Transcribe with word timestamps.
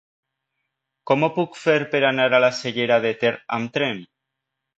Com 1.11 1.25
ho 1.27 1.29
puc 1.35 1.59
fer 1.63 1.75
per 1.91 2.01
anar 2.09 2.25
a 2.33 2.41
la 2.45 2.49
Cellera 2.61 2.99
de 3.05 3.13
Ter 3.21 3.33
amb 3.61 3.79
tren? 3.79 4.03